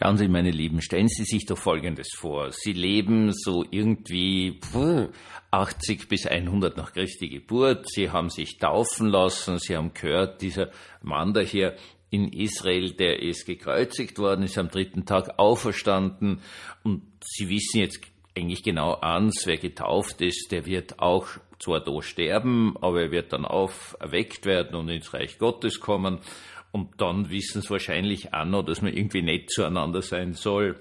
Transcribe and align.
Schauen 0.00 0.16
Sie, 0.16 0.28
meine 0.28 0.52
Lieben, 0.52 0.80
stellen 0.80 1.08
Sie 1.08 1.24
sich 1.24 1.44
doch 1.44 1.58
Folgendes 1.58 2.10
vor. 2.14 2.52
Sie 2.52 2.72
leben 2.72 3.32
so 3.32 3.64
irgendwie 3.68 4.60
80 5.50 6.08
bis 6.08 6.24
100 6.24 6.76
nach 6.76 6.92
Christi 6.92 7.28
Geburt. 7.28 7.90
Sie 7.90 8.08
haben 8.08 8.30
sich 8.30 8.58
taufen 8.58 9.08
lassen. 9.08 9.58
Sie 9.58 9.76
haben 9.76 9.92
gehört, 9.94 10.40
dieser 10.40 10.70
Mann 11.02 11.34
da 11.34 11.40
hier 11.40 11.74
in 12.10 12.32
Israel, 12.32 12.92
der 12.92 13.20
ist 13.20 13.44
gekreuzigt 13.44 14.20
worden, 14.20 14.44
ist 14.44 14.56
am 14.56 14.68
dritten 14.68 15.04
Tag 15.04 15.36
auferstanden. 15.36 16.42
Und 16.84 17.02
Sie 17.20 17.48
wissen 17.48 17.80
jetzt 17.80 18.00
eigentlich 18.36 18.62
genau 18.62 18.94
ans, 19.00 19.46
wer 19.46 19.56
getauft 19.56 20.20
ist, 20.20 20.52
der 20.52 20.64
wird 20.64 21.00
auch 21.00 21.26
zwar 21.58 21.80
da 21.80 22.02
sterben, 22.02 22.76
aber 22.80 23.02
er 23.02 23.10
wird 23.10 23.32
dann 23.32 23.44
auferweckt 23.44 24.46
werden 24.46 24.76
und 24.76 24.88
ins 24.90 25.12
Reich 25.12 25.38
Gottes 25.38 25.80
kommen. 25.80 26.20
Und 26.70 27.00
dann 27.00 27.30
wissen 27.30 27.60
es 27.60 27.70
wahrscheinlich 27.70 28.34
auch 28.34 28.44
noch, 28.44 28.62
dass 28.62 28.82
man 28.82 28.92
irgendwie 28.92 29.22
nett 29.22 29.50
zueinander 29.50 30.02
sein 30.02 30.34
soll. 30.34 30.78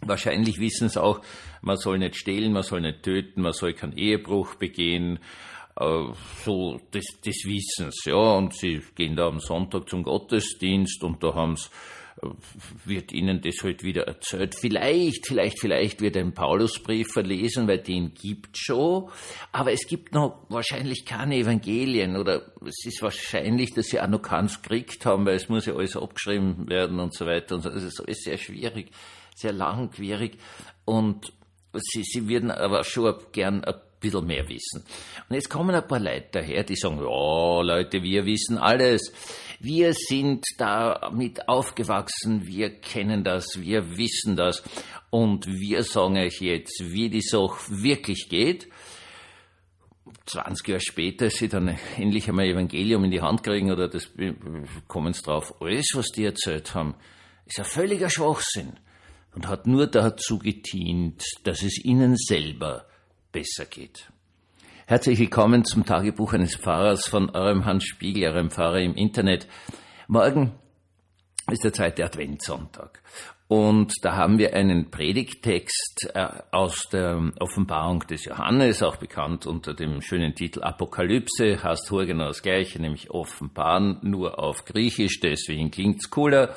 Wahrscheinlich 0.00 0.58
wissen 0.58 0.86
es 0.86 0.96
auch, 0.96 1.20
man 1.62 1.76
soll 1.76 1.98
nicht 1.98 2.16
stehlen, 2.16 2.52
man 2.52 2.62
soll 2.62 2.80
nicht 2.80 3.02
töten, 3.02 3.42
man 3.42 3.52
soll 3.52 3.72
keinen 3.72 3.96
Ehebruch 3.96 4.56
begehen. 4.56 5.18
Äh, 5.78 6.06
so, 6.44 6.80
das, 6.90 7.04
das 7.24 7.36
wissen 7.44 7.90
sie, 7.90 8.10
ja. 8.10 8.36
Und 8.36 8.54
sie 8.54 8.82
gehen 8.94 9.16
da 9.16 9.28
am 9.28 9.40
Sonntag 9.40 9.88
zum 9.88 10.02
Gottesdienst 10.02 11.02
und 11.04 11.22
da 11.22 11.34
haben 11.34 11.56
sie 11.56 11.68
wird 12.84 13.12
Ihnen 13.12 13.40
das 13.40 13.56
heute 13.56 13.66
halt 13.66 13.82
wieder 13.82 14.06
erzählt. 14.06 14.54
Vielleicht, 14.58 15.26
vielleicht, 15.26 15.60
vielleicht 15.60 16.00
wird 16.00 16.16
ein 16.16 16.32
Paulusbrief 16.32 17.08
verlesen, 17.12 17.66
weil 17.66 17.78
den 17.78 18.14
gibt 18.14 18.56
schon. 18.56 19.10
Aber 19.52 19.72
es 19.72 19.86
gibt 19.86 20.14
noch 20.14 20.46
wahrscheinlich 20.48 21.04
keine 21.04 21.36
Evangelien 21.36 22.16
oder 22.16 22.52
es 22.66 22.84
ist 22.84 23.02
wahrscheinlich, 23.02 23.74
dass 23.74 23.86
Sie 23.86 24.00
auch 24.00 24.08
noch 24.08 24.22
keins 24.22 24.62
gekriegt 24.62 25.04
haben, 25.06 25.26
weil 25.26 25.36
es 25.36 25.48
muss 25.48 25.66
ja 25.66 25.74
alles 25.74 25.96
abgeschrieben 25.96 26.68
werden 26.68 27.00
und 27.00 27.14
so 27.14 27.26
weiter. 27.26 27.56
Und 27.56 27.62
so. 27.62 27.70
Das 27.70 27.82
ist 27.82 28.00
alles 28.00 28.22
sehr 28.22 28.38
schwierig, 28.38 28.90
sehr 29.34 29.52
langwierig. 29.52 30.38
Und 30.84 31.32
Sie, 31.72 32.04
Sie 32.04 32.28
würden 32.28 32.50
aber 32.50 32.84
schon 32.84 33.14
gern 33.32 33.64
ein 33.64 33.74
bisschen 34.10 34.26
mehr 34.26 34.48
wissen. 34.48 34.84
Und 35.28 35.34
jetzt 35.34 35.50
kommen 35.50 35.74
ein 35.74 35.86
paar 35.86 36.00
Leute 36.00 36.28
daher, 36.32 36.64
die 36.64 36.76
sagen, 36.76 36.98
ja, 36.98 37.62
Leute, 37.62 38.02
wir 38.02 38.26
wissen 38.26 38.58
alles. 38.58 39.12
Wir 39.60 39.92
sind 39.94 40.44
damit 40.58 41.48
aufgewachsen, 41.48 42.46
wir 42.46 42.80
kennen 42.80 43.24
das, 43.24 43.60
wir 43.60 43.96
wissen 43.96 44.36
das 44.36 44.62
und 45.10 45.46
wir 45.46 45.84
sagen 45.84 46.18
euch 46.18 46.40
jetzt, 46.40 46.82
wie 46.84 47.08
die 47.08 47.22
Sache 47.22 47.56
wirklich 47.70 48.28
geht. 48.28 48.68
20 50.26 50.68
Jahre 50.68 50.80
später 50.80 51.30
sie 51.30 51.48
dann 51.48 51.78
endlich 51.96 52.28
einmal 52.28 52.46
Evangelium 52.46 53.04
in 53.04 53.10
die 53.10 53.20
Hand 53.20 53.42
kriegen 53.42 53.70
oder 53.70 53.88
das 53.88 54.10
kommen 54.88 55.12
sie 55.12 55.22
drauf. 55.22 55.54
Alles, 55.60 55.92
was 55.94 56.08
die 56.08 56.24
erzählt 56.24 56.74
haben, 56.74 56.94
ist 57.46 57.58
ein 57.58 57.64
völliger 57.64 58.10
Schwachsinn 58.10 58.78
und 59.34 59.48
hat 59.48 59.66
nur 59.66 59.86
dazu 59.86 60.38
gedient, 60.38 61.24
dass 61.44 61.62
es 61.62 61.82
ihnen 61.84 62.16
selber 62.16 62.86
besser 63.34 63.64
geht. 63.64 64.08
Herzlich 64.86 65.18
willkommen 65.18 65.64
zum 65.64 65.84
Tagebuch 65.84 66.34
eines 66.34 66.54
Pfarrers 66.54 67.08
von 67.08 67.30
eurem 67.30 67.64
Hans 67.64 67.84
Spiegel, 67.84 68.28
eurem 68.28 68.48
Pfarrer 68.48 68.78
im 68.78 68.94
Internet. 68.94 69.48
Morgen 70.06 70.52
ist 71.50 71.64
der 71.64 71.72
zweite 71.72 72.04
Adventssonntag. 72.04 73.02
Und 73.48 73.92
da 74.02 74.14
haben 74.14 74.38
wir 74.38 74.54
einen 74.54 74.88
Predigttext 74.92 76.12
äh, 76.14 76.28
aus 76.52 76.88
der 76.92 77.32
Offenbarung 77.40 78.06
des 78.06 78.24
Johannes, 78.24 78.84
auch 78.84 78.96
bekannt 78.96 79.46
unter 79.46 79.74
dem 79.74 80.00
schönen 80.00 80.36
Titel 80.36 80.62
Apokalypse, 80.62 81.60
heißt 81.60 81.88
genau 81.88 82.28
das 82.28 82.40
Gleiche, 82.40 82.80
nämlich 82.80 83.10
Offenbaren, 83.10 83.98
nur 84.02 84.38
auf 84.38 84.64
Griechisch, 84.64 85.18
deswegen 85.18 85.72
klingt's 85.72 86.08
cooler. 86.08 86.54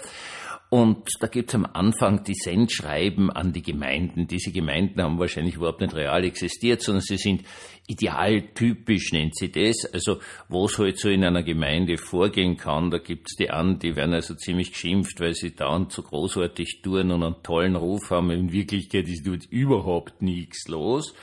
Und 0.70 1.08
da 1.22 1.28
gibt 1.28 1.50
es 1.50 1.56
am 1.56 1.66
Anfang 1.66 2.26
die 2.26 2.34
Sendschreiben 2.34 3.30
an 3.30 3.54
die 3.54 3.62
Gemeinden. 3.62 4.28
Diese 4.28 4.52
Gemeinden 4.52 5.02
haben 5.02 5.18
wahrscheinlich 5.18 5.56
überhaupt 5.56 5.80
nicht 5.80 5.96
real 5.96 6.26
existiert, 6.26 6.82
sondern 6.82 7.02
sie 7.02 7.16
sind 7.16 7.44
idealtypisch, 7.88 9.14
nennt 9.14 9.38
sie 9.38 9.50
das. 9.50 9.86
Also 9.94 10.20
was 10.50 10.78
halt 10.78 11.00
so 11.00 11.08
in 11.08 11.23
einer 11.23 11.44
Gemeinde 11.44 11.98
vorgehen 11.98 12.58
kann, 12.58 12.92
da 12.92 12.98
gibt 12.98 13.30
es 13.30 13.38
die 13.38 13.50
an, 13.50 13.80
die 13.80 13.95
werden 13.95 14.14
also 14.14 14.36
ziemlich 14.36 14.73
geschimpft, 14.73 15.22
weil 15.22 15.36
sie 15.36 15.55
dauernd 15.55 15.94
so 15.94 16.02
großartig 16.02 16.82
tun 16.84 17.11
und 17.11 17.23
einen 17.23 17.44
tollen 17.44 17.78
Ruf 17.78 18.10
haben. 18.10 18.32
In 18.32 18.52
Wirklichkeit 18.52 19.08
ist 19.08 19.26
dort 19.26 19.45
überhaupt 19.45 20.22
nichts 20.22 20.67
los 20.67 21.14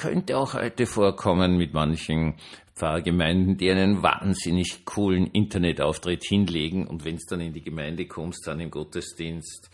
könnte 0.00 0.38
auch 0.38 0.54
heute 0.54 0.86
vorkommen 0.86 1.58
mit 1.58 1.74
manchen 1.74 2.34
Pfarrgemeinden, 2.74 3.58
die 3.58 3.70
einen 3.70 4.02
wahnsinnig 4.02 4.86
coolen 4.86 5.26
Internetauftritt 5.26 6.24
hinlegen 6.24 6.86
und 6.86 7.04
wenn 7.04 7.16
es 7.16 7.26
dann 7.26 7.42
in 7.42 7.52
die 7.52 7.62
Gemeinde 7.62 8.06
kommst, 8.06 8.46
dann 8.46 8.60
im 8.60 8.70
Gottesdienst 8.70 9.68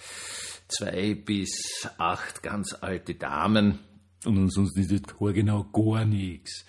zwei 0.67 1.15
bis 1.15 1.89
acht 1.99 2.43
ganz 2.43 2.77
alte 2.81 3.15
Damen 3.15 3.79
und 4.25 4.37
ansonsten 4.37 4.81
ist 4.81 4.91
das 4.91 5.17
genau 5.33 5.65
gar 5.73 6.05
nichts. 6.05 6.67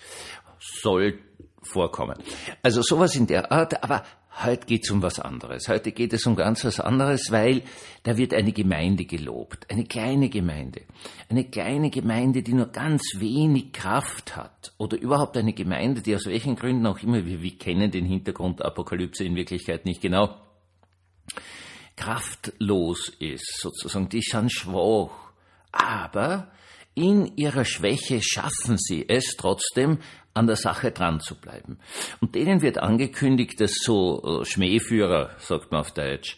Soll 0.60 1.18
vorkommen. 1.64 2.18
Also 2.62 2.84
sowas 2.84 3.16
in 3.16 3.26
der 3.26 3.52
Art, 3.52 3.84
aber 3.84 4.04
Heute 4.44 4.68
geht 4.68 4.84
es 4.84 4.92
um 4.92 5.02
was 5.02 5.20
anderes. 5.20 5.68
Heute 5.68 5.92
geht 5.92 6.14
es 6.14 6.28
um 6.28 6.36
ganz 6.36 6.64
was 6.64 6.80
anderes, 6.80 7.32
weil 7.32 7.64
da 8.04 8.18
wird 8.18 8.36
eine 8.36 8.52
Gemeinde 8.52 9.06
gelobt. 9.06 9.66
Eine 9.72 9.86
kleine 9.86 10.30
Gemeinde. 10.30 10.82
Eine 11.28 11.46
kleine 11.46 11.90
Gemeinde, 11.90 12.44
die 12.44 12.54
nur 12.54 12.68
ganz 12.68 13.02
wenig 13.16 13.74
Kraft 13.74 14.36
hat. 14.36 14.74
Oder 14.78 15.00
überhaupt 15.00 15.38
eine 15.38 15.54
Gemeinde, 15.54 16.02
die 16.02 16.14
aus 16.16 16.28
welchen 16.28 16.56
Gründen 16.56 16.86
auch 16.86 17.00
immer, 17.00 17.26
wir, 17.26 17.42
wir 17.42 17.58
kennen 17.58 17.90
den 17.90 18.06
Hintergrund 18.06 18.62
Apokalypse 18.62 19.24
in 19.24 19.36
Wirklichkeit 19.36 19.86
nicht 19.86 20.02
genau, 20.02 20.36
kraftlos 21.96 23.10
ist, 23.20 23.60
sozusagen. 23.60 24.08
Die 24.10 24.22
sind 24.22 24.52
schwach. 24.52 25.10
Aber 25.72 26.52
in 26.98 27.38
ihrer 27.38 27.64
Schwäche 27.64 28.22
schaffen 28.22 28.78
sie 28.78 29.08
es 29.08 29.36
trotzdem, 29.38 30.00
an 30.34 30.48
der 30.48 30.56
Sache 30.56 30.92
dran 30.92 31.20
zu 31.20 31.36
bleiben. 31.36 31.78
Und 32.22 32.36
denen 32.36 32.62
wird 32.62 32.78
angekündigt, 32.78 33.60
dass 33.62 33.72
so 33.82 34.42
äh, 34.42 34.46
Schmähführer, 34.46 35.32
sagt 35.38 35.72
man 35.72 35.82
auf 35.82 35.92
Deutsch, 35.92 36.38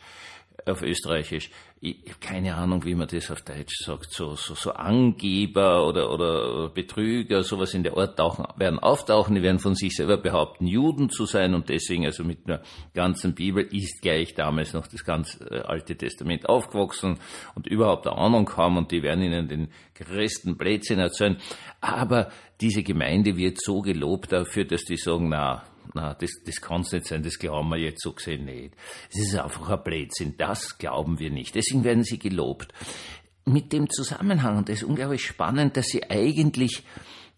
auf 0.65 0.81
Österreichisch, 0.81 1.49
ich 1.81 2.19
keine 2.19 2.55
Ahnung, 2.55 2.83
wie 2.83 2.95
man 2.95 3.07
das 3.07 3.31
auf 3.31 3.41
Deutsch 3.41 3.85
sagt, 3.85 4.11
so, 4.11 4.35
so, 4.35 4.53
so 4.53 4.71
Angeber 4.71 5.87
oder, 5.87 6.11
oder 6.11 6.69
Betrüger, 6.69 7.43
sowas 7.43 7.73
in 7.73 7.83
der 7.83 7.95
Art 7.95 8.17
tauchen, 8.17 8.45
werden 8.57 8.79
auftauchen, 8.79 9.35
die 9.35 9.41
werden 9.41 9.59
von 9.59 9.75
sich 9.75 9.95
selber 9.95 10.17
behaupten, 10.17 10.67
Juden 10.67 11.09
zu 11.09 11.25
sein 11.25 11.53
und 11.53 11.69
deswegen 11.69 12.05
also 12.05 12.23
mit 12.23 12.39
einer 12.45 12.61
ganzen 12.93 13.33
Bibel 13.33 13.63
ist 13.63 14.01
gleich 14.01 14.33
damals 14.33 14.73
noch 14.73 14.87
das 14.87 15.05
ganze 15.05 15.43
äh, 15.49 15.61
Alte 15.61 15.95
Testament 15.95 16.49
aufgewachsen 16.49 17.17
und 17.55 17.67
überhaupt 17.67 18.07
eine 18.07 18.17
Ahnung 18.17 18.49
haben 18.57 18.77
und 18.77 18.91
die 18.91 19.01
werden 19.01 19.23
ihnen 19.23 19.47
den 19.47 19.69
größten 19.95 20.57
Blödsinn 20.57 20.99
erzählen. 20.99 21.37
Aber 21.79 22.29
diese 22.59 22.83
Gemeinde 22.83 23.37
wird 23.37 23.61
so 23.61 23.81
gelobt 23.81 24.33
dafür, 24.33 24.65
dass 24.65 24.83
die 24.83 24.97
sagen, 24.97 25.29
na, 25.29 25.63
na, 25.93 26.13
das, 26.13 26.29
das 26.45 26.57
es 26.57 26.91
nicht 26.91 27.07
sein, 27.07 27.23
das 27.23 27.39
glauben 27.39 27.69
wir 27.69 27.77
jetzt 27.77 28.03
so 28.03 28.13
gesehen 28.13 28.45
nicht. 28.45 28.75
Es 29.11 29.19
ist 29.19 29.35
einfach 29.35 29.69
ein 29.69 29.83
Blödsinn, 29.83 30.35
das 30.37 30.77
glauben 30.77 31.19
wir 31.19 31.31
nicht. 31.31 31.55
Deswegen 31.55 31.83
werden 31.83 32.03
sie 32.03 32.19
gelobt. 32.19 32.73
Mit 33.45 33.73
dem 33.73 33.89
Zusammenhang, 33.89 34.57
und 34.57 34.69
das 34.69 34.77
ist 34.77 34.83
unglaublich 34.83 35.25
spannend, 35.25 35.77
dass 35.77 35.87
sie 35.87 36.09
eigentlich 36.09 36.83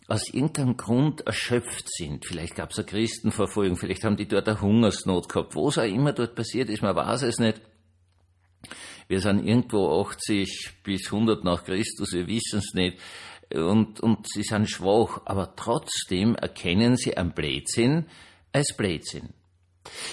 aus 0.07 0.28
irgendeinem 0.34 0.75
Grund 0.75 1.22
erschöpft 1.22 1.90
sind. 1.90 2.25
Vielleicht 2.25 2.56
gab 2.56 2.72
es 2.72 2.79
eine 2.79 2.88
Christenverfolgung, 2.88 3.78
vielleicht 3.78 4.03
haben 4.03 4.17
die 4.17 4.28
dort 4.28 4.50
eine 4.50 4.59
Hungersnot 4.59 5.29
gehabt. 5.29 5.56
Wo 5.56 5.69
es 5.69 5.78
auch 5.78 5.84
immer 5.84 6.11
dort 6.11 6.35
passiert 6.35 6.69
ist, 6.69 6.81
man 6.81 6.95
weiß 6.95 7.22
es 7.22 7.40
nicht. 7.40 7.61
Wir 9.07 9.22
sind 9.22 9.45
irgendwo 9.45 10.01
80 10.01 10.84
bis 10.84 11.06
100 11.11 11.44
nach 11.45 11.63
Christus, 11.63 12.11
wir 12.11 12.28
wissen 12.28 12.59
es 12.59 12.73
nicht. 12.73 12.97
Und, 13.53 14.00
und 14.01 14.28
sie 14.28 14.44
sind 14.44 14.69
schwach, 14.69 15.22
aber 15.25 15.56
trotzdem 15.56 16.35
erkennen 16.35 16.97
sie 16.97 17.17
am 17.17 17.34
Blödsinn, 17.34 18.06
als 18.51 18.75
Blödsinn. 18.75 19.29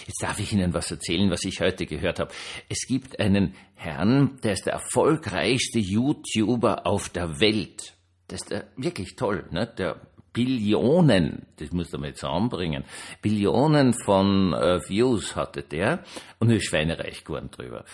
Jetzt 0.07 0.23
darf 0.23 0.39
ich 0.39 0.53
Ihnen 0.53 0.73
was 0.73 0.91
erzählen, 0.91 1.31
was 1.31 1.45
ich 1.45 1.61
heute 1.61 1.87
gehört 1.87 2.19
habe. 2.21 2.33
Es 2.69 2.87
gibt 2.87 3.21
einen 3.21 3.55
Herrn, 3.75 4.39
der 4.43 4.53
ist 4.55 4.65
der 4.65 4.75
erfolgreichste 4.75 5.79
YouTuber 5.79 6.87
auf 6.87 7.11
der 7.11 7.41
Welt. 7.41 7.95
Das 8.29 8.43
ist 8.43 8.51
der, 8.51 8.69
wirklich 8.77 9.17
toll, 9.17 9.47
ne? 9.51 9.67
Der 9.67 10.01
Billionen, 10.33 11.47
das 11.57 11.73
muss 11.73 11.91
man 11.93 12.05
jetzt 12.05 12.25
anbringen, 12.25 12.85
Billionen 13.23 13.93
von 13.93 14.53
äh, 14.53 14.81
Views 14.89 15.35
hatte 15.35 15.63
der 15.63 16.05
und 16.39 16.51
ist 16.51 16.67
schweinereich 16.67 17.25
geworden 17.25 17.51
drüber 17.51 17.85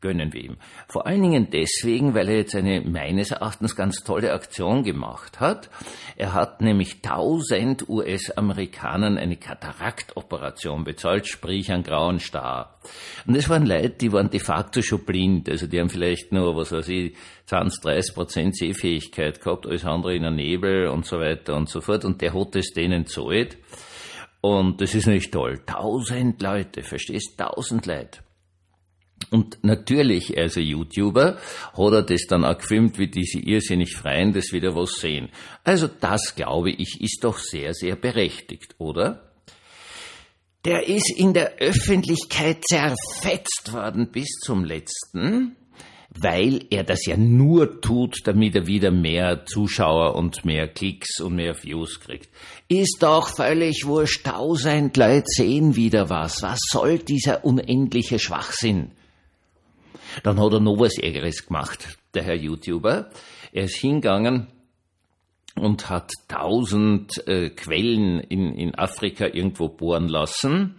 gönnen 0.00 0.32
wir 0.32 0.44
ihm. 0.44 0.56
Vor 0.88 1.06
allen 1.06 1.22
Dingen 1.22 1.48
deswegen, 1.50 2.14
weil 2.14 2.28
er 2.28 2.36
jetzt 2.38 2.54
eine 2.54 2.80
meines 2.82 3.30
Erachtens 3.30 3.74
ganz 3.74 4.04
tolle 4.04 4.32
Aktion 4.32 4.84
gemacht 4.84 5.40
hat. 5.40 5.70
Er 6.16 6.32
hat 6.34 6.60
nämlich 6.60 6.96
1000 7.02 7.88
US-Amerikanern 7.88 9.18
eine 9.18 9.36
Kataraktoperation 9.36 10.84
bezahlt, 10.84 11.26
sprich 11.26 11.72
einen 11.72 11.82
grauen 11.82 12.20
Star. 12.20 12.78
Und 13.26 13.36
das 13.36 13.48
waren 13.48 13.66
Leute, 13.66 13.90
die 13.90 14.12
waren 14.12 14.30
de 14.30 14.40
facto 14.40 14.82
schon 14.82 15.04
blind, 15.04 15.48
also 15.48 15.66
die 15.66 15.80
haben 15.80 15.90
vielleicht 15.90 16.32
nur, 16.32 16.56
was 16.56 16.72
weiß 16.72 16.88
ich, 16.88 17.16
20, 17.46 17.82
30 17.82 18.14
Prozent 18.14 18.56
Sehfähigkeit 18.56 19.40
gehabt, 19.40 19.66
alles 19.66 19.84
andere 19.84 20.14
in 20.14 20.22
der 20.22 20.30
Nebel 20.30 20.88
und 20.88 21.06
so 21.06 21.18
weiter 21.18 21.56
und 21.56 21.68
so 21.68 21.80
fort. 21.80 22.04
Und 22.04 22.20
der 22.20 22.34
hat 22.34 22.56
es 22.56 22.72
denen 22.72 23.06
zahlt. 23.06 23.56
Und 24.40 24.80
das 24.80 24.94
ist 24.94 25.06
nicht 25.06 25.32
toll. 25.32 25.60
Tausend 25.66 26.40
Leute, 26.40 26.82
verstehst? 26.82 27.36
Tausend 27.36 27.86
Leute. 27.86 28.25
Und 29.30 29.58
natürlich, 29.62 30.36
als 30.38 30.56
YouTuber, 30.56 31.36
hat 31.76 31.92
er 31.92 32.02
das 32.02 32.26
dann 32.28 32.44
auch 32.44 32.58
gefilmt, 32.58 32.98
wie 32.98 33.08
diese 33.08 33.38
irrsinnig 33.38 33.96
Freien 33.96 34.32
das 34.32 34.52
wieder 34.52 34.74
was 34.76 34.94
sehen. 34.94 35.28
Also 35.64 35.88
das, 35.88 36.34
glaube 36.36 36.70
ich, 36.70 37.00
ist 37.00 37.24
doch 37.24 37.38
sehr, 37.38 37.74
sehr 37.74 37.96
berechtigt, 37.96 38.74
oder? 38.78 39.32
Der 40.64 40.88
ist 40.88 41.12
in 41.16 41.32
der 41.32 41.58
Öffentlichkeit 41.58 42.58
zerfetzt 42.68 43.72
worden 43.72 44.10
bis 44.10 44.28
zum 44.42 44.64
letzten, 44.64 45.56
weil 46.10 46.64
er 46.70 46.84
das 46.84 47.06
ja 47.06 47.16
nur 47.16 47.80
tut, 47.80 48.18
damit 48.24 48.54
er 48.56 48.66
wieder 48.66 48.90
mehr 48.90 49.44
Zuschauer 49.46 50.14
und 50.14 50.44
mehr 50.44 50.68
Klicks 50.68 51.20
und 51.20 51.36
mehr 51.36 51.54
Views 51.62 52.00
kriegt. 52.00 52.30
Ist 52.68 52.98
doch 53.00 53.28
völlig 53.28 53.86
wurscht, 53.86 54.26
tausend 54.26 54.96
Leute 54.96 55.26
sehen 55.26 55.76
wieder 55.76 56.10
was. 56.10 56.42
Was 56.42 56.58
soll 56.70 56.98
dieser 56.98 57.44
unendliche 57.44 58.18
Schwachsinn? 58.18 58.92
Dann 60.22 60.40
hat 60.40 60.52
er 60.52 60.60
noch 60.60 60.78
was 60.78 60.98
Ärgeres 60.98 61.46
gemacht, 61.46 61.98
der 62.14 62.22
Herr 62.22 62.36
YouTuber. 62.36 63.10
Er 63.52 63.64
ist 63.64 63.76
hingegangen 63.76 64.48
und 65.54 65.88
hat 65.88 66.12
tausend 66.28 67.26
äh, 67.26 67.50
Quellen 67.50 68.20
in, 68.20 68.54
in 68.54 68.74
Afrika 68.74 69.26
irgendwo 69.26 69.68
bohren 69.68 70.08
lassen. 70.08 70.76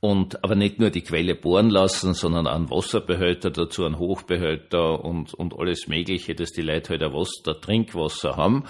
Und, 0.00 0.42
aber 0.42 0.54
nicht 0.54 0.78
nur 0.78 0.88
die 0.88 1.02
Quelle 1.02 1.34
bohren 1.34 1.68
lassen, 1.68 2.14
sondern 2.14 2.46
einen 2.46 2.70
Wasserbehälter 2.70 3.50
dazu, 3.50 3.84
einen 3.84 3.98
Hochbehälter 3.98 5.04
und, 5.04 5.34
und 5.34 5.58
alles 5.58 5.88
Mögliche, 5.88 6.34
dass 6.34 6.52
die 6.52 6.62
Leute 6.62 6.90
halt 6.90 7.02
ein 7.02 7.12
Wasser, 7.12 7.60
Trinkwasser 7.60 8.36
haben. 8.36 8.64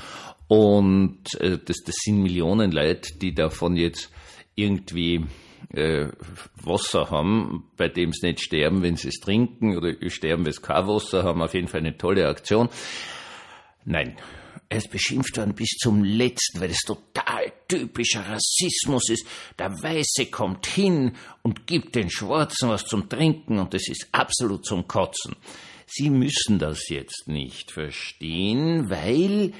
Und 0.48 1.22
äh, 1.38 1.58
das, 1.64 1.76
das 1.84 1.94
sind 2.00 2.22
Millionen 2.22 2.72
Leute, 2.72 3.16
die 3.16 3.32
davon 3.32 3.76
jetzt 3.76 4.10
irgendwie 4.56 5.24
äh, 5.72 6.08
Wasser 6.62 7.10
haben, 7.10 7.70
bei 7.76 7.88
dem 7.88 8.12
sie 8.12 8.28
nicht 8.28 8.40
sterben, 8.40 8.82
wenn 8.82 8.96
sie 8.96 9.08
es 9.08 9.20
trinken 9.20 9.76
oder 9.76 9.94
sterben, 10.08 10.44
wenn 10.44 10.52
sie 10.52 10.62
kein 10.62 10.86
Wasser 10.86 11.24
haben. 11.24 11.42
Auf 11.42 11.54
jeden 11.54 11.68
Fall 11.68 11.80
eine 11.80 11.96
tolle 11.96 12.28
Aktion. 12.28 12.68
Nein, 13.84 14.16
er 14.68 14.78
ist 14.78 14.90
beschimpft 14.90 15.36
worden 15.36 15.54
bis 15.54 15.70
zum 15.70 16.04
Letzten, 16.04 16.60
weil 16.60 16.70
es 16.70 16.82
total 16.86 17.52
typischer 17.66 18.24
Rassismus 18.26 19.08
ist. 19.10 19.26
Der 19.58 19.70
Weiße 19.70 20.26
kommt 20.26 20.66
hin 20.66 21.16
und 21.42 21.66
gibt 21.66 21.96
den 21.96 22.10
Schwarzen 22.10 22.68
was 22.68 22.86
zum 22.86 23.08
Trinken 23.08 23.58
und 23.58 23.74
das 23.74 23.88
ist 23.88 24.08
absolut 24.12 24.64
zum 24.64 24.86
Kotzen. 24.86 25.34
Sie 25.86 26.08
müssen 26.08 26.60
das 26.60 26.88
jetzt 26.88 27.26
nicht 27.26 27.72
verstehen, 27.72 28.90
weil, 28.90 29.52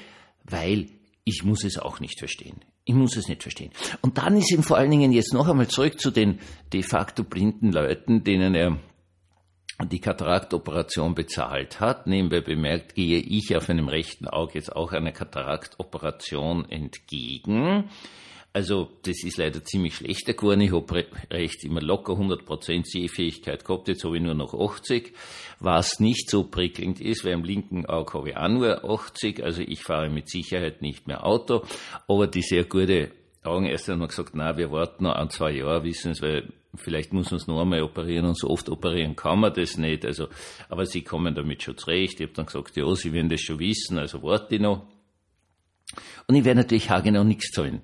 weil 0.45 0.87
ich 1.25 1.43
muss 1.43 1.65
es 1.65 1.77
auch 1.77 1.99
nicht 1.99 2.17
verstehen. 2.17 2.61
Ich 2.91 2.97
muss 2.97 3.15
es 3.15 3.29
nicht 3.29 3.41
verstehen. 3.41 3.71
Und 4.01 4.17
dann 4.17 4.35
ist 4.35 4.51
ihm 4.51 4.63
vor 4.63 4.75
allen 4.75 4.91
Dingen 4.91 5.13
jetzt 5.13 5.33
noch 5.33 5.47
einmal 5.47 5.69
zurück 5.69 5.97
zu 5.97 6.11
den 6.11 6.39
de 6.73 6.83
facto 6.83 7.23
blinden 7.23 7.71
Leuten, 7.71 8.25
denen 8.25 8.53
er 8.53 8.79
die 9.85 10.01
Kataraktoperation 10.01 11.15
bezahlt 11.15 11.79
hat. 11.79 12.05
Nebenbei 12.05 12.41
bemerkt, 12.41 12.95
gehe 12.95 13.19
ich 13.19 13.55
auf 13.55 13.69
einem 13.69 13.87
rechten 13.87 14.27
Auge 14.27 14.55
jetzt 14.55 14.75
auch 14.75 14.91
einer 14.91 15.13
Kataraktoperation 15.13 16.69
entgegen. 16.69 17.89
Also 18.53 18.89
das 19.03 19.23
ist 19.23 19.37
leider 19.37 19.63
ziemlich 19.63 19.95
schlechter 19.95 20.33
geworden. 20.33 20.59
Ich 20.59 20.73
habe 20.73 21.05
recht 21.29 21.63
immer 21.63 21.81
locker 21.81 22.13
100% 22.13 22.83
Sehfähigkeit 22.85 23.63
gehabt, 23.63 23.87
jetzt 23.87 24.03
habe 24.03 24.17
ich 24.17 24.23
nur 24.23 24.33
noch 24.33 24.53
80, 24.53 25.13
was 25.59 26.01
nicht 26.01 26.29
so 26.29 26.43
prickelnd 26.43 26.99
ist, 26.99 27.23
weil 27.23 27.31
im 27.31 27.45
linken 27.45 27.85
Auge 27.85 28.13
habe 28.13 28.29
ich 28.31 28.37
auch 28.37 28.49
nur 28.49 28.83
80, 28.83 29.41
also 29.41 29.61
ich 29.61 29.81
fahre 29.81 30.09
mit 30.09 30.29
Sicherheit 30.29 30.81
nicht 30.81 31.07
mehr 31.07 31.25
Auto, 31.25 31.63
aber 32.09 32.27
die 32.27 32.41
sehr 32.41 32.65
gute 32.65 33.11
Augenärztin 33.41 34.01
hat 34.01 34.09
gesagt, 34.09 34.31
na, 34.33 34.57
wir 34.57 34.69
warten 34.69 35.05
noch 35.05 35.15
ein, 35.15 35.29
zwei 35.29 35.51
Jahre, 35.51 35.85
wissen 35.85 36.13
Sie, 36.13 36.21
weil 36.21 36.53
vielleicht 36.75 37.13
muss 37.13 37.31
man 37.31 37.39
es 37.39 37.47
noch 37.47 37.61
einmal 37.61 37.81
operieren 37.83 38.25
und 38.25 38.37
so 38.37 38.49
oft 38.49 38.67
operieren 38.69 39.15
kann 39.15 39.39
man 39.39 39.53
das 39.53 39.77
nicht, 39.77 40.05
also, 40.05 40.27
aber 40.67 40.85
Sie 40.85 41.03
kommen 41.03 41.33
damit 41.35 41.63
schon 41.63 41.77
zurecht. 41.77 42.19
Ich 42.19 42.27
habe 42.27 42.33
dann 42.33 42.47
gesagt, 42.47 42.75
ja, 42.75 42.93
Sie 42.95 43.13
werden 43.13 43.29
das 43.29 43.41
schon 43.41 43.59
wissen, 43.59 43.97
also 43.97 44.21
warte 44.23 44.55
ich 44.55 44.61
noch. 44.61 44.87
Und 46.27 46.35
ich 46.35 46.43
werde 46.43 46.59
natürlich 46.59 46.89
haargenau 46.89 47.23
nichts 47.23 47.51
zahlen 47.51 47.81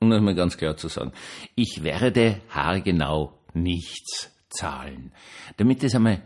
um 0.00 0.10
das 0.10 0.20
mal 0.20 0.34
ganz 0.34 0.56
klar 0.56 0.76
zu 0.76 0.88
sagen, 0.88 1.12
ich 1.54 1.82
werde 1.82 2.40
haargenau 2.50 3.38
nichts 3.54 4.30
zahlen. 4.48 5.12
Damit 5.56 5.82
das 5.82 5.94
einmal 5.94 6.22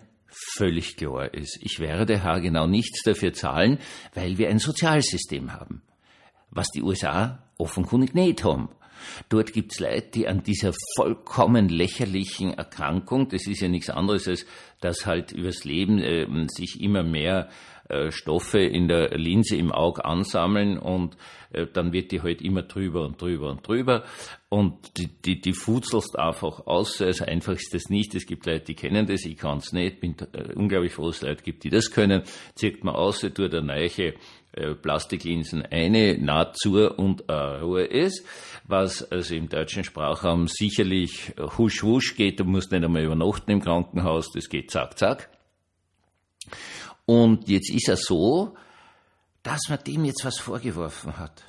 völlig 0.56 0.96
klar 0.96 1.32
ist. 1.32 1.58
Ich 1.62 1.78
werde 1.78 2.22
haargenau 2.22 2.66
nichts 2.66 3.02
dafür 3.02 3.32
zahlen, 3.32 3.78
weil 4.14 4.38
wir 4.38 4.48
ein 4.48 4.58
Sozialsystem 4.58 5.52
haben. 5.52 5.82
Was 6.50 6.68
die 6.68 6.82
USA 6.82 7.42
offenkundig 7.58 8.14
nicht 8.14 8.44
haben. 8.44 8.68
Dort 9.28 9.52
gibt's 9.52 9.80
Leute, 9.80 10.10
die 10.14 10.28
an 10.28 10.42
dieser 10.42 10.72
vollkommen 10.96 11.68
lächerlichen 11.68 12.54
Erkrankung, 12.54 13.28
das 13.28 13.46
ist 13.46 13.60
ja 13.60 13.68
nichts 13.68 13.90
anderes 13.90 14.28
als, 14.28 14.46
dass 14.80 15.06
halt 15.06 15.32
übers 15.32 15.64
Leben 15.64 15.98
äh, 15.98 16.26
sich 16.48 16.80
immer 16.80 17.02
mehr 17.02 17.48
Stoffe 18.10 18.60
in 18.60 18.88
der 18.88 19.16
Linse 19.16 19.56
im 19.56 19.72
Auge 19.72 20.04
ansammeln 20.04 20.78
und 20.78 21.16
äh, 21.52 21.66
dann 21.72 21.92
wird 21.92 22.12
die 22.12 22.22
halt 22.22 22.42
immer 22.42 22.62
drüber 22.62 23.04
und 23.04 23.20
drüber 23.20 23.50
und 23.50 23.66
drüber 23.66 24.04
und 24.48 24.98
die, 24.98 25.08
die, 25.08 25.40
die 25.40 25.52
futzelst 25.52 26.18
einfach 26.18 26.66
aus. 26.66 27.00
Also 27.00 27.24
einfach 27.24 27.54
ist 27.54 27.74
das 27.74 27.88
nicht. 27.88 28.14
Es 28.14 28.26
gibt 28.26 28.46
Leute, 28.46 28.64
die 28.66 28.74
kennen 28.74 29.06
das, 29.06 29.24
ich 29.24 29.36
kann 29.36 29.58
es 29.58 29.72
nicht. 29.72 30.00
Bin 30.00 30.16
äh, 30.32 30.54
unglaublich 30.54 30.92
froh, 30.92 31.06
dass 31.06 31.16
es 31.16 31.22
Leute 31.22 31.42
gibt, 31.42 31.64
die 31.64 31.70
das 31.70 31.90
können. 31.90 32.22
Zirkt 32.54 32.84
man 32.84 32.94
aus, 32.94 33.20
tut 33.20 33.52
der 33.52 33.62
neue 33.62 34.14
Plastiklinsen 34.82 35.62
eine 35.62 36.18
naht 36.18 36.58
zu 36.58 36.90
und 36.90 37.28
äh, 37.28 37.32
Ruhe 37.32 37.84
ist, 37.84 38.26
was 38.64 39.10
also 39.10 39.34
im 39.34 39.48
deutschen 39.48 39.82
Sprachraum 39.82 40.46
sicherlich 40.46 41.32
husch 41.56 41.82
husch 41.82 42.16
geht, 42.16 42.38
du 42.38 42.44
musst 42.44 42.70
nicht 42.70 42.84
einmal 42.84 43.02
übernachten 43.02 43.50
im 43.50 43.60
Krankenhaus, 43.60 44.30
das 44.32 44.50
geht 44.50 44.70
zack 44.70 44.98
zack. 44.98 45.30
Und 47.06 47.48
jetzt 47.48 47.70
ist 47.70 47.88
er 47.88 47.96
so, 47.96 48.56
dass 49.42 49.60
man 49.68 49.82
dem 49.84 50.04
jetzt 50.04 50.24
was 50.24 50.38
vorgeworfen 50.38 51.18
hat. 51.18 51.42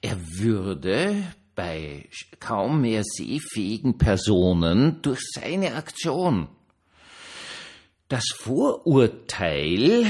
Er 0.00 0.18
würde 0.38 1.22
bei 1.54 2.08
kaum 2.38 2.82
mehr 2.82 3.02
sehfähigen 3.04 3.98
Personen 3.98 5.00
durch 5.02 5.20
seine 5.34 5.74
Aktion 5.74 6.48
das 8.08 8.24
Vorurteil 8.36 10.06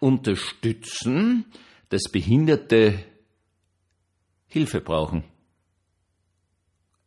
unterstützen, 0.00 1.46
dass 1.90 2.10
Behinderte 2.10 2.98
Hilfe 4.46 4.80
brauchen. 4.80 5.24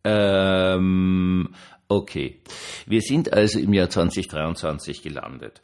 Ähm, 0.04 1.54
Okay, 1.92 2.38
wir 2.86 3.02
sind 3.02 3.34
also 3.34 3.58
im 3.58 3.74
Jahr 3.74 3.90
2023 3.90 5.02
gelandet. 5.02 5.60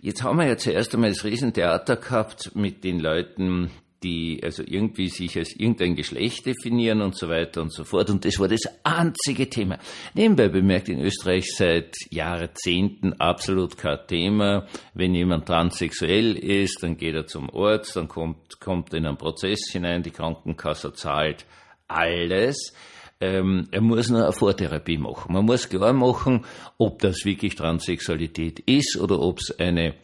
Jetzt 0.00 0.24
haben 0.24 0.38
wir 0.40 0.48
ja 0.48 0.56
zuerst 0.56 0.92
einmal 0.92 1.10
das 1.10 1.22
Riesentheater 1.22 1.94
gehabt 1.94 2.50
mit 2.56 2.82
den 2.82 2.98
Leuten, 2.98 3.70
die 4.02 4.40
also 4.42 4.64
irgendwie 4.66 5.08
sich 5.08 5.38
als 5.38 5.54
irgendein 5.54 5.94
Geschlecht 5.94 6.46
definieren 6.46 7.00
und 7.00 7.16
so 7.16 7.28
weiter 7.28 7.62
und 7.62 7.72
so 7.72 7.84
fort. 7.84 8.10
Und 8.10 8.24
das 8.24 8.40
war 8.40 8.48
das 8.48 8.62
einzige 8.82 9.48
Thema. 9.48 9.78
Nebenbei 10.14 10.48
bemerkt 10.48 10.88
in 10.88 10.98
Österreich 11.00 11.46
seit 11.56 11.94
Jahrzehnten 12.10 13.12
absolut 13.12 13.76
kein 13.76 14.04
Thema. 14.08 14.66
Wenn 14.94 15.14
jemand 15.14 15.46
transsexuell 15.46 16.36
ist, 16.36 16.82
dann 16.82 16.96
geht 16.96 17.14
er 17.14 17.28
zum 17.28 17.54
Arzt, 17.54 17.94
dann 17.94 18.08
kommt, 18.08 18.58
kommt 18.58 18.92
in 18.94 19.06
einen 19.06 19.16
Prozess 19.16 19.70
hinein, 19.70 20.02
die 20.02 20.10
Krankenkasse 20.10 20.92
zahlt 20.92 21.46
alles 21.86 22.72
ähm, 23.20 23.68
er 23.70 23.80
muss 23.80 24.10
eine 24.10 24.32
Vortherapie 24.32 24.98
machen. 24.98 25.32
Man 25.32 25.44
muss 25.44 25.68
klar 25.68 25.92
machen, 25.92 26.44
ob 26.78 27.00
das 27.00 27.24
wirklich 27.24 27.56
Transsexualität 27.56 28.60
ist 28.60 28.96
oder 28.96 29.20
ob 29.20 29.38
es 29.38 29.58
eine 29.58 29.94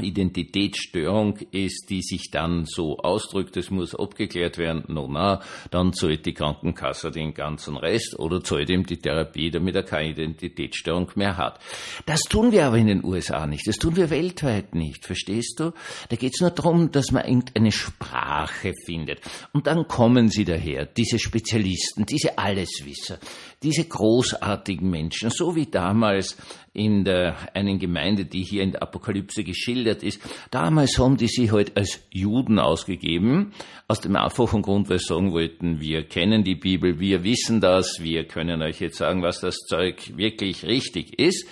Identitätsstörung 0.00 1.36
ist, 1.50 1.90
die 1.90 2.00
sich 2.00 2.30
dann 2.30 2.64
so 2.64 2.98
ausdrückt, 2.98 3.56
es 3.58 3.70
muss 3.70 3.94
abgeklärt 3.94 4.56
werden, 4.56 4.84
no, 4.88 5.06
na, 5.06 5.42
dann 5.70 5.92
zahlt 5.92 6.24
die 6.24 6.32
Krankenkasse 6.32 7.10
den 7.10 7.34
ganzen 7.34 7.76
Rest 7.76 8.18
oder 8.18 8.42
zahlt 8.42 8.70
ihm 8.70 8.86
die 8.86 8.96
Therapie, 8.96 9.50
damit 9.50 9.74
er 9.74 9.82
keine 9.82 10.10
Identitätsstörung 10.10 11.10
mehr 11.14 11.36
hat. 11.36 11.60
Das 12.06 12.20
tun 12.22 12.52
wir 12.52 12.66
aber 12.66 12.78
in 12.78 12.86
den 12.86 13.04
USA 13.04 13.46
nicht, 13.46 13.66
das 13.66 13.76
tun 13.76 13.96
wir 13.96 14.08
weltweit 14.08 14.74
nicht, 14.74 15.04
verstehst 15.04 15.60
du? 15.60 15.72
Da 16.08 16.16
geht 16.16 16.32
es 16.34 16.40
nur 16.40 16.50
darum, 16.50 16.90
dass 16.90 17.10
man 17.10 17.24
irgendeine 17.24 17.72
Sprache 17.72 18.31
findet. 18.48 19.20
Und 19.52 19.66
dann 19.66 19.86
kommen 19.88 20.28
sie 20.28 20.44
daher, 20.44 20.86
diese 20.86 21.18
Spezialisten, 21.18 22.06
diese 22.06 22.38
Alleswisser, 22.38 23.18
diese 23.62 23.84
großartigen 23.84 24.88
Menschen, 24.88 25.30
so 25.30 25.54
wie 25.54 25.66
damals 25.66 26.36
in 26.74 27.04
der 27.04 27.36
einen 27.54 27.78
Gemeinde, 27.78 28.24
die 28.24 28.42
hier 28.42 28.62
in 28.62 28.72
der 28.72 28.82
Apokalypse 28.82 29.44
geschildert 29.44 30.02
ist. 30.02 30.20
Damals 30.50 30.98
haben 30.98 31.16
die 31.16 31.28
sich 31.28 31.52
halt 31.52 31.76
als 31.76 32.00
Juden 32.10 32.58
ausgegeben, 32.58 33.52
aus 33.88 34.00
dem 34.00 34.16
einfachen 34.16 34.62
Grund, 34.62 34.88
weil 34.88 34.98
sie 34.98 35.06
sagen 35.06 35.32
wollten, 35.32 35.80
wir 35.80 36.04
kennen 36.04 36.44
die 36.44 36.54
Bibel, 36.54 36.98
wir 36.98 37.24
wissen 37.24 37.60
das, 37.60 38.00
wir 38.00 38.24
können 38.24 38.62
euch 38.62 38.80
jetzt 38.80 38.96
sagen, 38.96 39.22
was 39.22 39.40
das 39.40 39.56
Zeug 39.56 40.16
wirklich 40.16 40.64
richtig 40.64 41.18
ist. 41.18 41.46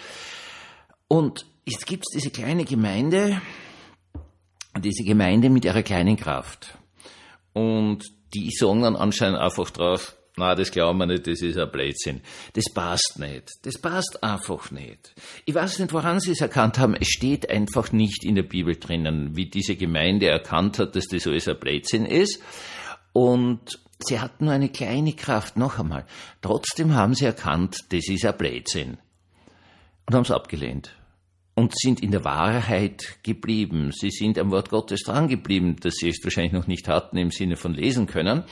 Und 1.07 1.45
jetzt 1.67 1.87
gibt 1.87 2.05
es 2.09 2.15
diese 2.15 2.31
kleine 2.31 2.65
Gemeinde, 2.65 3.41
diese 4.83 5.05
Gemeinde 5.05 5.51
mit 5.51 5.65
ihrer 5.65 5.83
kleinen 5.83 6.17
Kraft. 6.17 6.79
Und 7.53 8.05
die 8.35 8.51
sagen 8.51 8.83
dann 8.83 8.97
anscheinend 8.97 9.39
einfach 9.39 9.71
drauf, 9.71 10.17
na, 10.37 10.55
das 10.55 10.71
glauben 10.71 10.99
wir 10.99 11.07
nicht, 11.07 11.27
das 11.27 11.43
ist 11.43 11.59
ein 11.59 11.71
Blödsinn. 11.71 12.23
Das 12.55 12.65
passt 12.73 13.19
nicht. 13.19 13.51
Das 13.63 13.79
passt 13.79 14.23
einfach 14.23 14.71
nicht. 14.71 15.13
Ich 15.45 15.55
weiß 15.55 15.81
nicht, 15.81 15.93
woran 15.93 16.21
Sie 16.21 16.31
es 16.31 16.41
erkannt 16.41 16.79
haben. 16.79 16.95
Es 16.95 17.09
steht 17.09 17.51
einfach 17.51 17.93
nicht 17.93 18.25
in 18.25 18.37
der 18.37 18.45
Bibel 18.45 18.77
drinnen, 18.77 19.37
wie 19.37 19.51
diese 19.51 19.77
Gemeinde 19.77 20.29
erkannt 20.29 20.79
hat, 20.79 20.97
dass 20.97 21.09
das 21.09 21.27
alles 21.27 21.49
ein 21.49 21.59
Blödsinn 21.59 22.07
ist. 22.07 22.41
Und 23.13 23.81
sie 23.99 24.21
hatten 24.21 24.45
nur 24.45 24.55
eine 24.55 24.71
kleine 24.71 25.13
Kraft, 25.15 25.57
noch 25.57 25.79
einmal. 25.79 26.07
Trotzdem 26.41 26.95
haben 26.95 27.15
sie 27.15 27.27
erkannt, 27.27 27.77
das 27.91 28.09
ist 28.09 28.25
ein 28.25 28.39
Blödsinn. 28.39 28.99
Und 30.07 30.15
haben 30.15 30.23
es 30.23 30.31
abgelehnt 30.31 30.95
und 31.61 31.79
sind 31.79 32.03
in 32.03 32.11
der 32.11 32.25
Wahrheit 32.25 33.19
geblieben. 33.23 33.93
Sie 33.93 34.11
sind 34.11 34.39
am 34.39 34.51
Wort 34.51 34.71
Gottes 34.71 35.03
dran 35.03 35.29
geblieben, 35.29 35.77
das 35.79 35.97
sie 35.97 36.09
es 36.09 36.25
wahrscheinlich 36.25 36.55
noch 36.55 36.67
nicht 36.67 36.89
hatten 36.89 37.19
im 37.19 37.31
Sinne 37.31 37.57
von 37.57 37.75
lesen 37.75 38.07
können, 38.07 38.45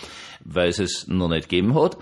weil 0.45 0.69
es 0.69 0.79
es 0.79 1.09
noch 1.09 1.29
nicht 1.29 1.49
gegeben 1.49 1.75
hat 1.75 1.97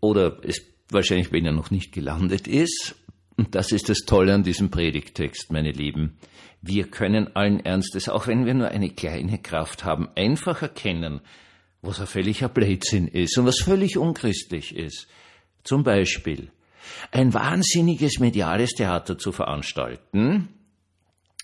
oder 0.00 0.38
es 0.42 0.66
wahrscheinlich 0.90 1.30
bei 1.30 1.38
ihnen 1.38 1.56
noch 1.56 1.70
nicht 1.70 1.92
gelandet 1.92 2.46
ist. 2.46 2.94
Und 3.38 3.54
das 3.54 3.72
ist 3.72 3.88
das 3.88 4.00
Tolle 4.00 4.34
an 4.34 4.42
diesem 4.42 4.70
Predigtext, 4.70 5.50
meine 5.50 5.72
Lieben. 5.72 6.18
Wir 6.60 6.84
können 6.88 7.34
allen 7.34 7.60
Ernstes, 7.60 8.10
auch 8.10 8.26
wenn 8.26 8.44
wir 8.44 8.52
nur 8.52 8.68
eine 8.68 8.90
kleine 8.90 9.38
Kraft 9.38 9.84
haben, 9.84 10.08
einfach 10.14 10.60
erkennen, 10.60 11.20
was 11.80 12.00
ein 12.00 12.06
völliger 12.06 12.50
Blödsinn 12.50 13.08
ist 13.08 13.38
und 13.38 13.46
was 13.46 13.60
völlig 13.60 13.96
unchristlich 13.96 14.76
ist. 14.76 15.06
Zum 15.62 15.84
Beispiel, 15.84 16.50
ein 17.10 17.34
wahnsinniges 17.34 18.18
mediales 18.18 18.70
Theater 18.70 19.18
zu 19.18 19.32
veranstalten, 19.32 20.48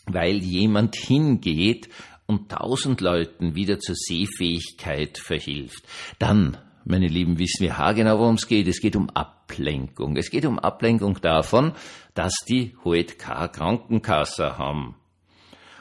weil 0.06 0.38
jemand 0.38 0.96
hingeht 0.96 1.88
und 2.26 2.50
tausend 2.50 3.00
Leuten 3.00 3.54
wieder 3.54 3.78
zur 3.78 3.94
Sehfähigkeit 3.94 5.18
verhilft. 5.18 5.84
Dann, 6.18 6.56
meine 6.84 7.08
Lieben, 7.08 7.38
wissen 7.38 7.62
wir 7.62 7.78
haargenau, 7.78 8.18
worum 8.18 8.34
es 8.34 8.46
geht. 8.46 8.66
Es 8.66 8.80
geht 8.80 8.96
um 8.96 9.10
Ablenkung. 9.10 10.16
Es 10.16 10.30
geht 10.30 10.46
um 10.46 10.58
Ablenkung 10.58 11.20
davon, 11.20 11.72
dass 12.14 12.34
die 12.48 12.76
Hohet 12.84 13.18
K. 13.18 13.48
Krankenkasse 13.48 14.58
haben. 14.58 14.96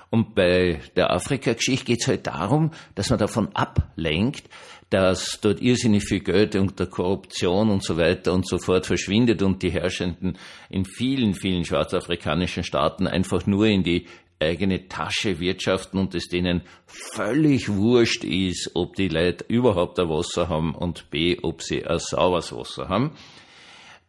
Und 0.09 0.35
bei 0.35 0.79
der 0.95 1.11
Afrika-Geschichte 1.11 1.85
geht 1.85 2.01
es 2.01 2.07
halt 2.07 2.27
darum, 2.27 2.69
dass 2.93 3.09
man 3.09 3.17
davon 3.17 3.49
ablenkt, 3.55 4.47
dass 4.93 5.39
dort 5.41 5.59
irrsinnig 5.59 6.03
viel 6.03 6.19
Geld 6.19 6.55
unter 6.55 6.85
Korruption 6.85 7.71
und 7.71 7.83
so 7.83 7.97
weiter 7.97 8.31
und 8.31 8.47
so 8.47 8.59
fort 8.59 8.85
verschwindet 8.85 9.41
und 9.41 9.63
die 9.63 9.71
Herrschenden 9.71 10.37
in 10.69 10.85
vielen, 10.85 11.33
vielen 11.33 11.65
schwarzafrikanischen 11.65 12.63
Staaten 12.63 13.07
einfach 13.07 13.47
nur 13.47 13.65
in 13.65 13.81
die 13.81 14.05
eigene 14.39 14.87
Tasche 14.87 15.39
wirtschaften 15.39 15.97
und 15.97 16.13
es 16.13 16.27
denen 16.27 16.61
völlig 16.85 17.69
wurscht 17.69 18.23
ist, 18.23 18.69
ob 18.75 18.95
die 18.95 19.07
Leute 19.07 19.43
überhaupt 19.47 19.99
ein 19.99 20.09
Wasser 20.09 20.47
haben 20.47 20.75
und 20.75 21.09
b, 21.09 21.39
ob 21.41 21.63
sie 21.63 21.83
ein 21.83 21.97
sauberes 21.97 22.53
Wasser 22.53 22.87
haben. 22.87 23.13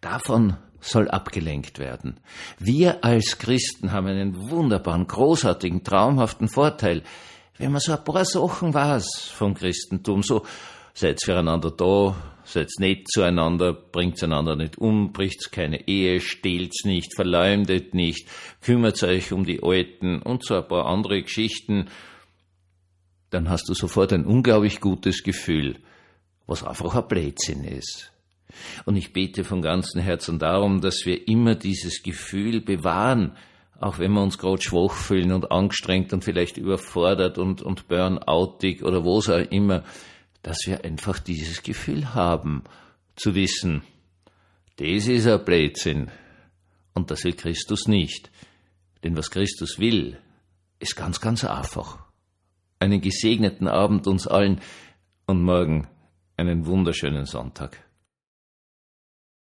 Davon 0.03 0.59
soll 0.81 1.09
abgelenkt 1.09 1.79
werden. 1.79 2.21
Wir 2.59 3.03
als 3.03 3.39
Christen 3.39 3.91
haben 3.91 4.09
einen 4.09 4.51
wunderbaren, 4.51 5.07
großartigen, 5.07 5.83
traumhaften 5.83 6.49
Vorteil, 6.49 7.05
wenn 7.57 7.73
man 7.73 7.81
so 7.81 7.93
ein 7.93 8.05
paar 8.05 8.25
Sachen 8.27 8.75
weiß 8.75 9.31
vom 9.33 9.55
Christentum, 9.55 10.23
so 10.23 10.45
seid 10.95 11.23
füreinander 11.23 11.73
da, 11.73 12.17
seid 12.45 12.71
nett 12.79 13.09
zueinander, 13.09 13.73
bringt 13.73 14.23
einander 14.23 14.57
nicht 14.57 14.79
um, 14.79 15.13
bricht 15.13 15.51
keine 15.51 15.89
Ehe, 15.89 16.21
stehlt's 16.21 16.85
nicht, 16.85 17.15
verleumdet 17.15 17.95
nicht, 17.95 18.29
kümmert 18.63 19.03
euch 19.03 19.33
um 19.33 19.45
die 19.45 19.63
Alten 19.63 20.23
und 20.23 20.45
so 20.45 20.55
ein 20.55 20.69
paar 20.69 20.87
andere 20.87 21.23
Geschichten, 21.23 21.89
dann 23.31 23.49
hast 23.49 23.69
du 23.69 23.75
sofort 23.75 24.13
ein 24.13 24.25
unglaublich 24.25 24.81
gutes 24.81 25.25
Gefühl, 25.25 25.81
was 26.47 26.63
einfach 26.63 26.95
ein 26.95 27.09
Blödsinn 27.09 27.65
ist. 27.65 28.13
Und 28.85 28.97
ich 28.97 29.13
bete 29.13 29.43
von 29.43 29.63
ganzem 29.63 30.01
Herzen 30.01 30.39
darum, 30.39 30.81
dass 30.81 31.05
wir 31.05 31.27
immer 31.27 31.57
dieses 31.57 32.05
Gefühl 32.05 32.61
bewahren, 32.61 33.37
auch 33.81 33.99
wenn 33.99 34.13
wir 34.13 34.23
uns 34.23 34.39
gerade 34.39 34.63
schwach 34.63 34.93
fühlen 34.93 35.33
und 35.33 35.51
angestrengt 35.51 36.13
und 36.13 36.23
vielleicht 36.23 36.57
überfordert 36.57 37.39
und, 37.39 37.63
und 37.63 37.89
burnoutig 37.89 38.85
oder 38.85 39.05
was 39.05 39.29
auch 39.29 39.51
immer, 39.51 39.83
dass 40.45 40.59
wir 40.67 40.85
einfach 40.85 41.19
dieses 41.19 41.63
Gefühl 41.63 42.15
haben, 42.15 42.63
zu 43.17 43.35
wissen, 43.35 43.83
das 44.77 45.09
ist 45.09 45.27
ein 45.27 45.45
Blödsinn 45.45 46.11
und 46.93 47.11
das 47.11 47.25
will 47.25 47.33
Christus 47.33 47.89
nicht. 47.89 48.31
Denn 49.03 49.17
was 49.17 49.31
Christus 49.31 49.79
will, 49.79 50.19
ist 50.79 50.97
ganz, 50.97 51.21
ganz 51.21 51.45
einfach. 51.45 52.05
Einen 52.79 53.01
gesegneten 53.01 53.69
Abend 53.69 54.07
uns 54.07 54.27
allen 54.27 54.61
und 55.27 55.43
morgen 55.43 55.89
einen 56.37 56.67
wunderschönen 56.67 57.25
Sonntag. 57.25 57.84